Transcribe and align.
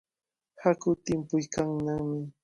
Yaku 0.61 0.89
timpuykannami. 1.03 2.19